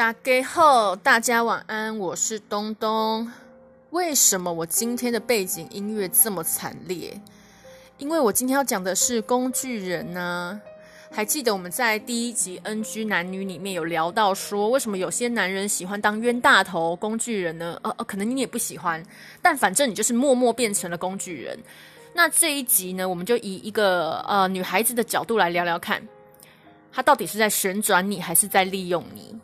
[0.00, 3.30] 大家好，大家晚安，我是东东。
[3.90, 7.20] 为什么我今天的背景音乐这么惨烈？
[7.98, 10.58] 因为我今天要讲的是工具人呢、
[11.10, 17.78] 还记得我们在第一集 NG 男女里面有聊到说，为什么有些男人喜欢当冤大头工具人呢？
[17.82, 19.04] 呃呃，可能你也不喜欢，
[19.42, 21.58] 但反正你就是默默变成了工具人。
[22.14, 26.02] 那这一集呢，我们就以一个呃女孩子的角度来聊聊看，
[26.90, 29.38] 他到底是在旋转你，还是在利用你？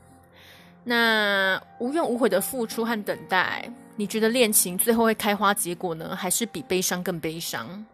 [0.88, 7.84] 那无怨无悔的付出和等待，你觉得恋情最后会开花结果呢，还是比悲伤更悲伤？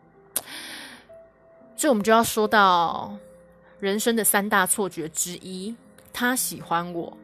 [1.75, 3.17] 这我们就要说到
[3.81, 5.75] 人生的三大错觉之一，
[6.13, 7.17] 他喜欢我，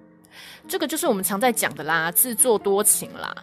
[0.66, 3.34] 这个就是我们常在讲的啦，自作多情啦。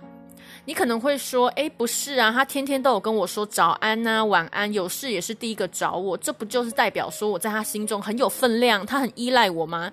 [0.68, 9.92] 你可能会说，诶，不是啊，他天天都有跟我说早安呐、晚安，有事也是第一个找我，这不就是代表说我在他心中很有分量，他很依赖我吗？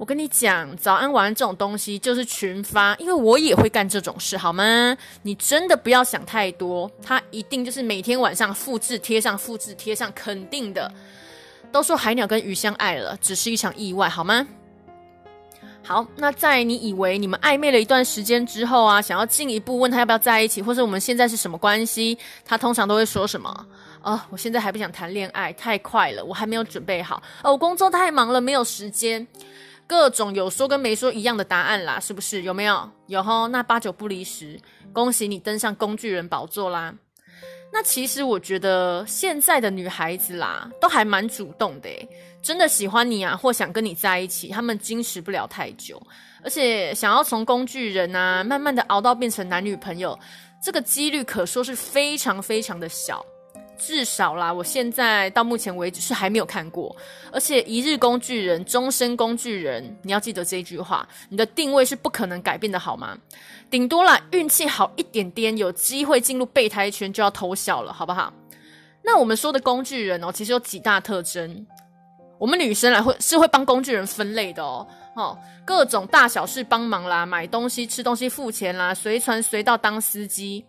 [0.00, 4.96] 我跟你讲，早安晚安这种东西就是群发，因为我也会干这种事，好吗？
[5.20, 10.90] 你真的不要想太多，他一定就是每天晚上复制贴上，复制贴上，肯定的。
[11.70, 14.46] 都说海鸟跟鱼相爱了，只是一场意外，好吗？
[15.82, 23.66] 好，那在你以为你们暧昧了一段时间之后啊，想要进一步问他要不要在一起，或是我们现在是什么关系，他通常都会说什么？
[24.00, 27.22] 哦，我现在还不想谈恋爱，太快了，我还没有准备好。
[27.42, 29.26] 哦，我工作太忙了，没有时间。
[29.90, 32.42] 各种有说跟没说一样的答案啦，是不是？
[32.42, 32.88] 有没有？
[33.08, 34.56] 有齁，那八九不离十。
[34.92, 36.94] 恭喜你登上工具人宝座啦！
[37.72, 41.88] 那其实我觉得现在的女孩子啦，都还蛮主动的，
[42.40, 46.00] 真的喜欢你啊，或想跟你在一起，她们坚持不了太久，
[46.44, 50.16] 而且想要从工具人啊，慢慢的熬到变成男女朋友，
[50.62, 53.26] 这个几率可说是非常非常的小。
[53.80, 56.94] 至少啦，我现在到目前为止是还没有看过。
[57.32, 63.16] 而且一日工具人，终身工具人，你要记得这句话，你的定位是不可能改变的，好吗？
[63.70, 68.32] 顶多啦，运气好一点点，有机会进入备胎圈就要偷笑了，好不好？
[69.02, 71.66] 那我们说的工具人哦，其实有几大特征。
[72.38, 80.64] 我们女生来会是会帮工具人分类的哦，哦，各种大小事帮忙啦，买东西、吃东西、付钱啦，随传随到当司机。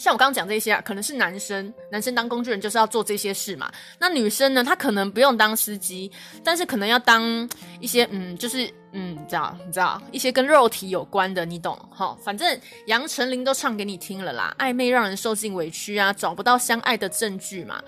[0.00, 3.70] 像我刚刚讲这些啊，可能是男生，男生当工具人就是要做这些事嘛。
[3.98, 6.10] 那女生呢，她可能不用当司机，
[6.42, 7.46] 但是可能要当
[7.80, 12.16] 一些嗯，就是嗯，你知道，你知道一些跟肉体有关的，你懂齁。
[12.16, 17.82] 反正杨丞琳都唱给你听了啦，暧昧让人受尽委屈啊，找不到相爱的证据嘛。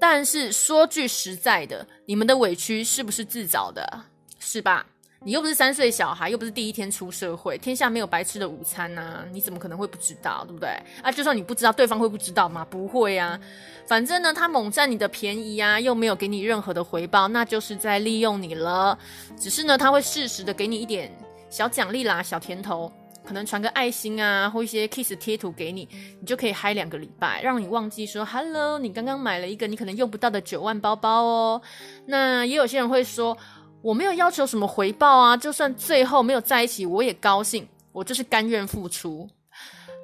[0.00, 4.04] 但是说句实在的，你们的委屈是不是自找的？
[4.40, 4.84] 是吧？
[5.24, 10.68] 你又不是三岁小孩，又不是第一天出社会，天下没有白吃的午餐呐、你怎么可能会不知道，对不对？
[11.00, 12.66] 啊，就算你不知道，对方会不知道吗？
[12.68, 13.38] 不会啊，
[13.86, 18.98] 反正呢，他猛占你的便宜啊，又没有给你任何的回报，那就是在利用你了。
[19.36, 21.16] 只是呢，他会适时的给你一点
[21.48, 22.92] 小奖励啦，小甜头，
[23.24, 25.88] 可能传个爱心啊，或一些 kiss 贴图给你，
[26.20, 31.62] 你就可以嗨两个礼拜，让你忘记说 hello，你刚刚买了一个你可能用不到的九万包包哦。
[32.06, 33.38] 那也有些人会说。
[33.82, 39.28] 我没有要求什么回报啊，就算最后没有在一起，我也高兴，我就是甘愿付出。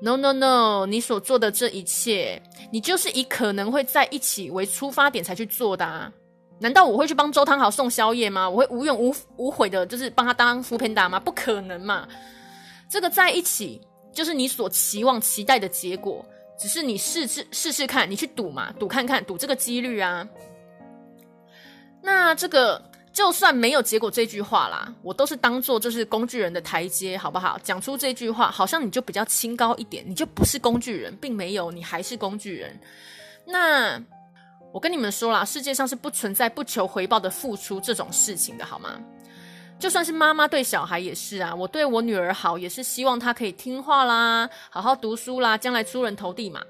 [0.03, 6.12] No no no，你所做的这一切，你就是以可能会在一起为出发点才去做的啊？
[6.59, 8.49] 难道我会去帮周汤豪送宵夜吗？
[8.50, 11.21] 我会无怨无无悔的，就是帮他当 foodpanda 吗？
[11.21, 12.06] 不可能嘛！
[12.88, 13.81] 这个在一起
[14.12, 16.25] 就是你所期望、期待的结果，
[16.59, 20.28] 只是你试试试试看，你去赌嘛，赌看看，赌这个几率啊。
[22.03, 22.83] 那这个。
[23.13, 27.59] 就算没有结果这句话啦，我都是当做就是工具人的台阶，好不好？
[27.63, 32.79] 讲出这句话，好像你就比较清高一点，你就不是工具人，并没有，你还是工具人。
[33.45, 34.01] 那
[34.73, 39.01] 我跟你们说啦，世界上是不存在不求回报的付出这种事情的，好吗？
[39.79, 46.61] 就算是妈妈对小孩也是啊，我对我女儿好，也是希望她可以听话啦，好好读书啦，将来出人头地嘛。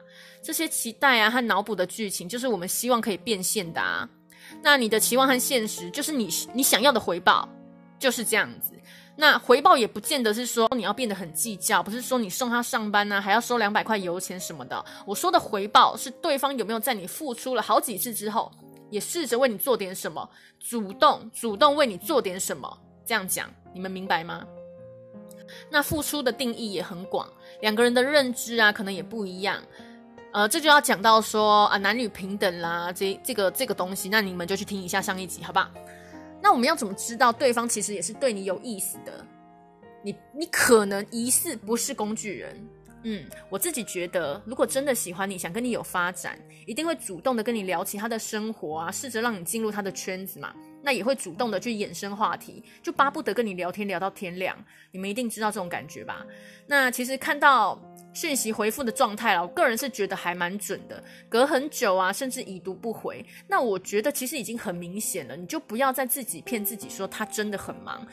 [0.43, 4.09] 这些期待啊和脑补的剧情，就是我们希望可以变现的啊。
[4.63, 7.49] 那你的期望和现实，就是你你想要的回报，
[7.99, 8.73] 就是这样子。
[9.17, 14.85] 那回报也不见得是说你要变得很计较，不是说你送他上班呢、还要收两百块油钱什么的。
[15.05, 18.53] 我说的回报是对方有没有在你付出了好几次之后，
[18.91, 20.29] 也试着为你做点什么，
[20.61, 22.79] 主动主动为你做点什么。
[23.05, 24.47] 这样讲，你们明白吗？
[25.69, 27.29] 那付出的定义也很广，
[27.61, 29.61] 两个人的认知啊，可能也不一样。
[30.33, 35.71] 呃，这就要讲到说啊，男女平等啦，这这个这个东西，那你们就去听一下上一集，好不好？
[36.41, 39.25] 那我们要怎么知道对方其实也是对你有意思的？
[40.03, 42.69] 你你可能疑似不是工具人，
[43.03, 50.53] 嗯，我自己觉得，如果真的喜欢你，想跟你有发展，一定会主动的跟你聊起他的生活啊，试着让你进入他的圈子嘛。
[50.89, 54.57] 那也会主动的去衍生话题，就巴不得跟你聊天聊到天亮。
[54.91, 56.25] 你们一定知道这种感觉吧？
[56.67, 57.79] 那其实看到
[58.15, 61.05] 讯息回复的状态啦，我个人是觉得还蛮准的。
[61.29, 65.37] 隔很久啊，甚至已读不回，那我觉得其实已经很明显了。
[65.37, 68.07] 你就不要再自己骗自己说他真的很忙，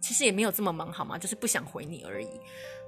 [0.00, 1.18] 其实也没有这么忙，好吗？
[1.18, 2.28] 就是不想回你而已。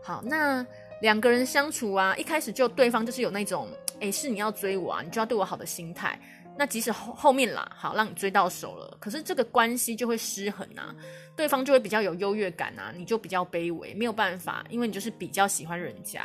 [0.02, 0.64] 好，那
[1.02, 3.69] 两个人相处啊，一开始就对方就是有那种，
[4.00, 6.19] 诶，是你要追我啊，你就要对我好的心态。
[6.56, 10.95] 那即使后后面啦，好让你追到手了，可是这个关系就会失衡啊，
[11.35, 16.25] 对方就会比较有优越感啊，你就比较卑微，没有办法，因为你就是比较喜欢人家。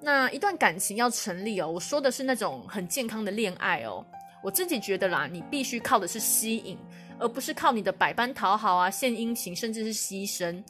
[0.00, 4.04] 那一段感情要成立哦，我说的是那种很健康的恋爱哦，
[4.42, 6.76] 我自己觉得啦，你必须靠的是吸引，
[7.18, 10.62] 而不是靠你的百般讨好啊、献殷勤，甚至是牺牲。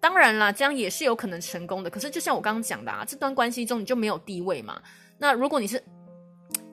[0.00, 1.90] 当然啦，这样也是有可能成功的。
[1.90, 4.80] 可是就像我刚刚讲的啊，这段关系中你就没有地位嘛。
[5.18, 5.80] 那如果你是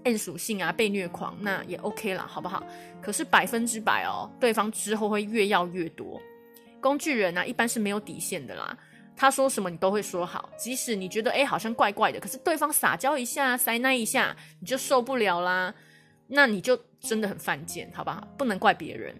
[0.08, 2.64] N 属性啊，被虐狂，那也 OK 啦，好不好？
[3.02, 6.22] 可是百分之百哦，对方之后会越要越多。
[6.80, 8.78] 工具人啊，一般是没有底线的啦。
[9.16, 15.74] 他说什么你都会说好，即使你觉得诶好像怪怪的，可是对方撒娇一下、塞那一下，你就受不了啦。
[16.28, 18.26] 那你就真的很犯贱，好不好？
[18.38, 19.16] 不能怪别人。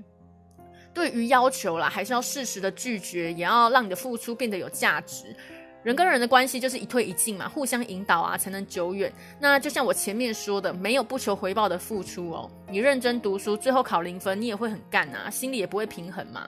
[0.94, 5.36] 对于要求啦，还是要适时的拒绝，也要让你的付出变得有价值。
[5.88, 9.10] 人跟人的关系就是一退一进嘛，互相引导啊，才能久远。
[9.40, 12.52] 那就像我前面说的，没有不求回报的付出哦。
[12.70, 16.46] 你认真读书，最后考零分，你也会很干啊，心里也不会平衡嘛。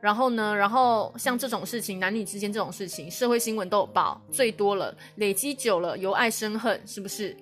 [0.00, 7.36] 然后呢，然后像这种事情，男女之间这种事情，社会新闻都有报，最多了，累积久了，由爱生恨，是不是？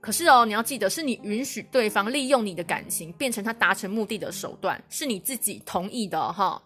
[0.00, 6.60] 可是哦，你要记得，是你允许对方利用你的感情，变成他达成目的的手段，是你自己同意的哈、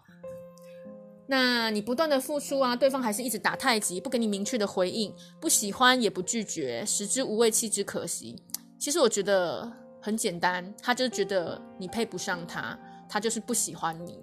[1.31, 8.35] 那你不断的付出啊，对方还是一直打太极，不给你明确的回应，不喜欢也不拒绝，食之无味，弃之可惜。
[8.81, 12.77] 其实我觉得很简单，他就是觉得你配不上他，
[13.09, 14.19] 他就是不喜欢你。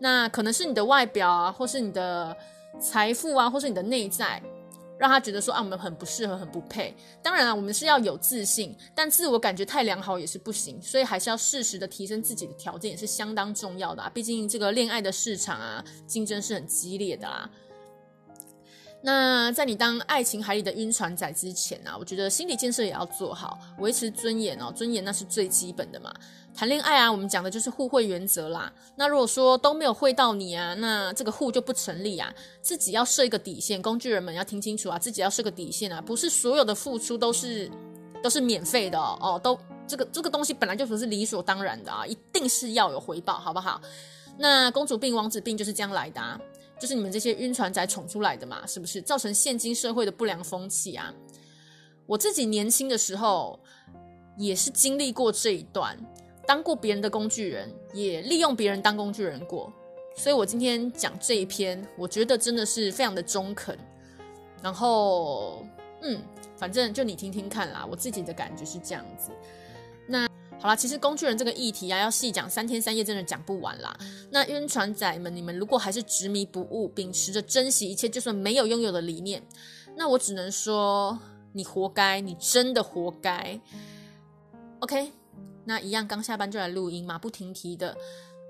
[0.00, 2.36] 那可能是你的外表啊，或是你的
[2.80, 4.42] 财富啊，或是你的内在。
[4.98, 6.94] 让他觉得说啊，我们很不适合，很不配。
[7.22, 14.10] 当然啊，我们是要有自信，但自我感觉太良好也是不行，所以还是要适时的提升自己的条件，也是相当重要的啊。
[14.12, 17.48] 毕竟这个恋爱的市场啊，竞争是很激烈的啦。
[19.00, 26.12] 那在你当爱情海里的晕船仔之前啊，我觉得心理建设也要做好，维持尊严哦，尊严那是最基本的嘛。
[26.52, 28.72] 谈恋爱啊，我们讲的就是互惠原则啦。
[28.96, 32.34] 那如果说都没有惠到你啊，那这个互就不成立啊。
[32.60, 37.70] 自己要设一个底线，工具人们要听清楚啊，自己要设个底线啊，不是所有的付出都是
[38.20, 39.56] 都是免费的哦，哦，都
[39.86, 43.80] 这个这个东西本来就不是理所当然的啊，一定是要有回报，好不好？
[44.40, 46.36] 那公主病、王子病就是这样来的啊。
[46.78, 51.12] 就是你们这些晕船仔宠出来的嘛，是不是造成现今社会的不良风气啊？
[52.06, 53.58] 我自己年轻的时候
[54.36, 55.98] 也是经历过这一段，
[56.46, 59.72] 当过别人的工具人，也利用别人当工具人过，
[60.16, 63.76] 所以我今天讲这一篇，我觉得真的是非常的中肯。
[64.62, 65.66] 然后，
[66.02, 66.20] 嗯，
[66.56, 69.30] 反正就你听听看啦，我自己的感觉是这样子。
[70.60, 73.96] 好啦，其实工具人这个议题啊，要细讲三天三夜，真的讲不完啦。
[74.30, 79.40] 那晕船仔们，你们如果还是执迷不悟，秉持着珍惜一切就算没有拥有的理念，
[79.96, 81.16] 那我只能说
[81.52, 83.60] 你活该，你真的活该。
[84.80, 85.12] OK，
[85.64, 87.96] 那一样刚下班就来录音，马不停蹄的。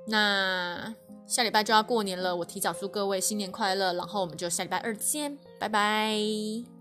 [0.07, 0.95] 那
[1.27, 6.77] 下礼拜就要过年了，我提早祝各位新年快乐，然后我们就下礼拜二见，拜拜。